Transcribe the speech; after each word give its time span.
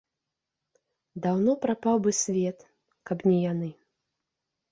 Даўно 1.25 1.51
прапаў 1.65 1.95
бы 2.07 2.11
свет, 2.21 2.57
каб 3.09 3.17
не 3.31 3.37
яны. 3.51 3.69